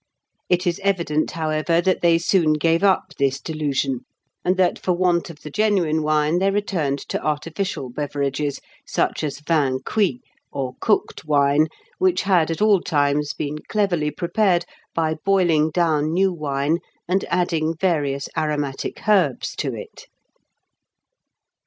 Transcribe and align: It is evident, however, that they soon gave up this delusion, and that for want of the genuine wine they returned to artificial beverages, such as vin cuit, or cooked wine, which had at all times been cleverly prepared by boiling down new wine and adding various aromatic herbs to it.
It 0.49 0.65
is 0.65 0.81
evident, 0.83 1.29
however, 1.29 1.79
that 1.79 2.01
they 2.01 2.17
soon 2.17 2.53
gave 2.53 2.83
up 2.83 3.13
this 3.19 3.39
delusion, 3.39 3.99
and 4.43 4.57
that 4.57 4.79
for 4.79 4.93
want 4.93 5.29
of 5.29 5.41
the 5.41 5.51
genuine 5.51 6.01
wine 6.01 6.39
they 6.39 6.49
returned 6.49 6.97
to 7.09 7.23
artificial 7.23 7.91
beverages, 7.91 8.59
such 8.83 9.23
as 9.23 9.41
vin 9.41 9.81
cuit, 9.85 10.21
or 10.51 10.73
cooked 10.81 11.25
wine, 11.25 11.67
which 11.99 12.23
had 12.23 12.49
at 12.49 12.63
all 12.63 12.81
times 12.81 13.35
been 13.35 13.57
cleverly 13.67 14.09
prepared 14.09 14.65
by 14.95 15.17
boiling 15.23 15.69
down 15.69 16.11
new 16.11 16.33
wine 16.33 16.79
and 17.07 17.23
adding 17.25 17.75
various 17.79 18.27
aromatic 18.35 19.07
herbs 19.07 19.55
to 19.57 19.75
it. 19.75 20.07